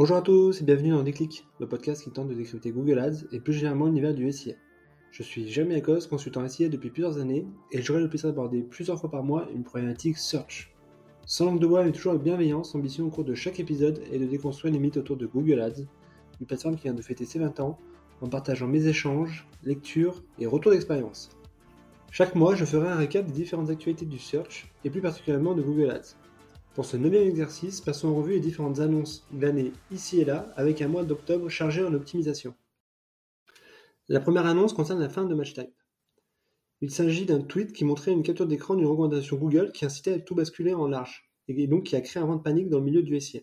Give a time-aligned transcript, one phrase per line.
[0.00, 3.26] Bonjour à tous et bienvenue dans Déclic, le podcast qui tente de décrypter Google Ads
[3.32, 4.54] et plus généralement l'univers du SIA.
[5.10, 8.98] Je suis Jérémy Akos, consultant SIA depuis plusieurs années et j'aurai le plaisir d'aborder plusieurs
[8.98, 10.74] fois par mois une problématique search.
[11.26, 14.18] Sans langue de bois mais toujours avec bienveillance, ambition au cours de chaque épisode est
[14.18, 15.82] de déconstruire les mythes autour de Google Ads,
[16.40, 17.78] une plateforme qui vient de fêter ses 20 ans
[18.22, 21.28] en partageant mes échanges, lectures et retours d'expérience.
[22.10, 25.60] Chaque mois, je ferai un récap des différentes actualités du search et plus particulièrement de
[25.60, 26.16] Google Ads.
[26.74, 30.80] Pour ce neuvième exercice, passons en revue les différentes annonces glanées ici et là avec
[30.80, 32.54] un mois d'octobre chargé en optimisation.
[34.08, 35.74] La première annonce concerne la fin de MatchType.
[36.80, 40.18] Il s'agit d'un tweet qui montrait une capture d'écran d'une recommandation Google qui incitait à
[40.20, 42.84] tout basculer en large et donc qui a créé un vent de panique dans le
[42.84, 43.40] milieu du SIA.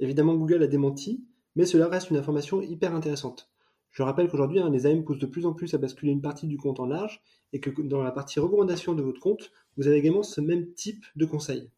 [0.00, 3.48] Évidemment, Google a démenti, mais cela reste une information hyper intéressante.
[3.92, 6.48] Je rappelle qu'aujourd'hui, hein, les AM poussent de plus en plus à basculer une partie
[6.48, 7.22] du compte en large
[7.52, 11.04] et que dans la partie recommandation de votre compte, vous avez également ce même type
[11.14, 11.70] de conseil.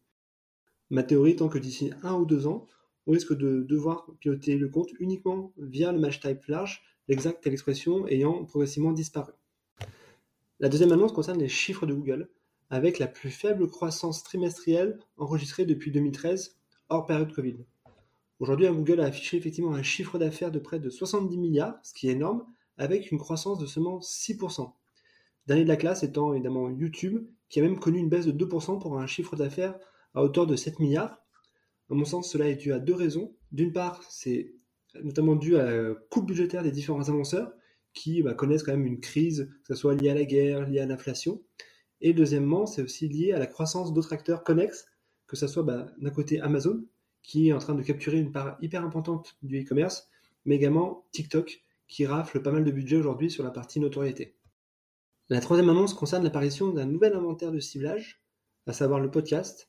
[0.89, 2.65] Ma théorie étant que d'ici un ou deux ans,
[3.05, 7.49] on risque de devoir piloter le compte uniquement via le match type large, l'exact et
[7.49, 9.33] l'expression ayant progressivement disparu.
[10.59, 12.29] La deuxième annonce concerne les chiffres de Google,
[12.69, 16.57] avec la plus faible croissance trimestrielle enregistrée depuis 2013,
[16.89, 17.65] hors période Covid.
[18.39, 22.09] Aujourd'hui, Google a affiché effectivement un chiffre d'affaires de près de 70 milliards, ce qui
[22.09, 22.45] est énorme,
[22.77, 24.71] avec une croissance de seulement 6%.
[25.47, 28.79] Dernier de la classe étant évidemment YouTube, qui a même connu une baisse de 2%
[28.79, 29.79] pour un chiffre d'affaires
[30.13, 31.17] à hauteur de 7 milliards.
[31.89, 33.35] À mon sens, cela est dû à deux raisons.
[33.51, 34.53] D'une part, c'est
[35.03, 37.51] notamment dû à la coupe budgétaire des différents annonceurs
[37.93, 40.79] qui bah, connaissent quand même une crise, que ce soit liée à la guerre, liée
[40.79, 41.43] à l'inflation.
[42.01, 44.85] Et deuxièmement, c'est aussi lié à la croissance d'autres acteurs connexes,
[45.27, 46.85] que ce soit bah, d'un côté Amazon,
[47.23, 50.07] qui est en train de capturer une part hyper importante du e-commerce,
[50.45, 54.35] mais également TikTok, qui rafle pas mal de budget aujourd'hui sur la partie notoriété.
[55.29, 58.23] La troisième annonce concerne l'apparition d'un nouvel inventaire de ciblage,
[58.65, 59.68] à savoir le podcast,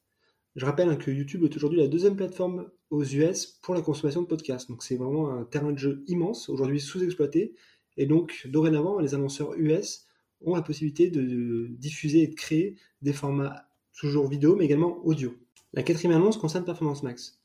[0.57, 4.27] je rappelle que YouTube est aujourd'hui la deuxième plateforme aux US pour la consommation de
[4.27, 4.69] podcasts.
[4.69, 7.55] Donc c'est vraiment un terrain de jeu immense, aujourd'hui sous-exploité.
[7.97, 10.07] Et donc dorénavant, les annonceurs US
[10.43, 15.35] ont la possibilité de diffuser et de créer des formats toujours vidéo, mais également audio.
[15.73, 17.41] La quatrième annonce concerne Performance Max.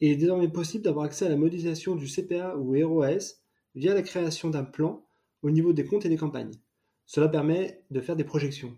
[0.00, 3.42] Il est désormais possible d'avoir accès à la modélisation du CPA ou ROAS
[3.74, 5.04] via la création d'un plan
[5.42, 6.54] au niveau des comptes et des campagnes.
[7.04, 8.76] Cela permet de faire des projections.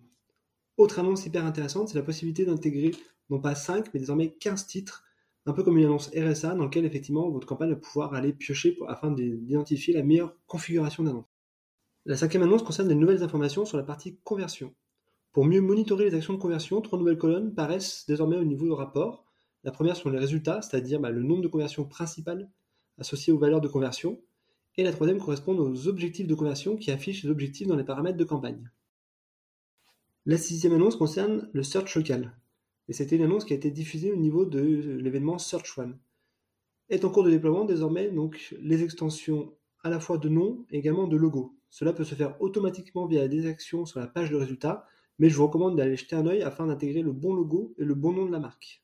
[0.76, 2.92] Autre annonce hyper intéressante, c'est la possibilité d'intégrer
[3.30, 5.04] non pas 5, mais désormais 15 titres,
[5.46, 8.76] un peu comme une annonce RSA dans lequel effectivement votre campagne va pouvoir aller piocher
[8.88, 11.24] afin d'identifier la meilleure configuration d'annonce.
[12.06, 14.74] La cinquième annonce concerne des nouvelles informations sur la partie conversion.
[15.32, 18.72] Pour mieux monitorer les actions de conversion, trois nouvelles colonnes paraissent désormais au niveau de
[18.72, 19.24] rapport.
[19.64, 22.50] La première sont les résultats, c'est-à-dire bah, le nombre de conversions principales
[22.98, 24.20] associées aux valeurs de conversion.
[24.76, 28.16] Et la troisième correspond aux objectifs de conversion qui affichent les objectifs dans les paramètres
[28.16, 28.70] de campagne.
[30.26, 32.34] La sixième annonce concerne le search local
[32.90, 34.60] et c'était une annonce qui a été diffusée au niveau de
[35.00, 35.96] l'événement Search One.
[36.88, 40.78] Est en cours de déploiement désormais donc les extensions à la fois de nom et
[40.78, 41.56] également de logo.
[41.70, 44.88] Cela peut se faire automatiquement via des actions sur la page de résultats,
[45.20, 47.94] mais je vous recommande d'aller jeter un œil afin d'intégrer le bon logo et le
[47.94, 48.82] bon nom de la marque.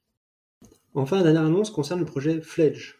[0.95, 2.95] Enfin, la dernière annonce concerne le projet Fledge,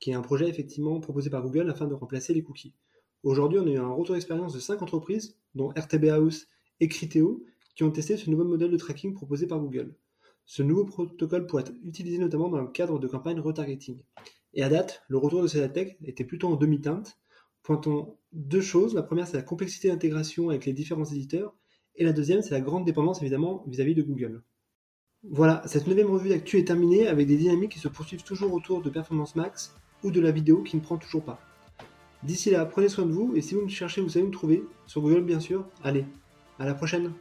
[0.00, 2.74] qui est un projet effectivement proposé par Google afin de remplacer les cookies.
[3.24, 6.48] Aujourd'hui, on a eu un retour d'expérience de 5 entreprises, dont RTB House
[6.80, 7.44] et Criteo,
[7.74, 9.94] qui ont testé ce nouveau modèle de tracking proposé par Google.
[10.46, 14.00] Ce nouveau protocole pourrait être utilisé notamment dans le cadre de campagnes retargeting.
[14.54, 17.18] Et à date, le retour de cette attaque était plutôt en demi-teinte.
[17.62, 18.94] Pointons deux choses.
[18.94, 21.54] La première, c'est la complexité d'intégration avec les différents éditeurs.
[21.96, 24.42] Et la deuxième, c'est la grande dépendance évidemment vis-à-vis de Google.
[25.28, 28.82] Voilà, cette neuvième revue d'actu est terminée avec des dynamiques qui se poursuivent toujours autour
[28.82, 29.74] de Performance Max
[30.04, 31.40] ou de la vidéo qui ne prend toujours pas.
[32.22, 34.62] D'ici là, prenez soin de vous et si vous me cherchez, vous savez me trouver,
[34.86, 35.68] sur Google bien sûr.
[35.82, 36.04] Allez,
[36.60, 37.12] à la prochaine